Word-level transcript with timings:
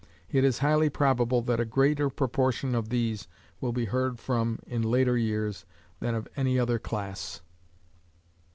It 0.31 0.43
is 0.43 0.57
highly 0.57 0.89
probable 0.89 1.43
that 1.43 1.59
a 1.59 1.63
greater 1.63 2.09
proportion 2.09 2.73
of 2.73 2.89
these 2.89 3.27
will 3.59 3.71
be 3.71 3.85
heard 3.85 4.17
from 4.19 4.57
in 4.65 4.81
later 4.81 5.15
years 5.15 5.63
than 5.99 6.15
of 6.15 6.27
any 6.35 6.57
other 6.57 6.79
class. 6.79 7.41